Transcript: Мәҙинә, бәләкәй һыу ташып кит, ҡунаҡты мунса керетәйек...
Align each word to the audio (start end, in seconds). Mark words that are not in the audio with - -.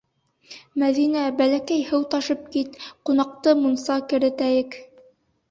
Мәҙинә, 0.83 1.25
бәләкәй 1.41 1.83
һыу 1.89 2.07
ташып 2.15 2.49
кит, 2.57 2.81
ҡунаҡты 3.11 3.55
мунса 3.61 4.01
керетәйек... 4.17 4.81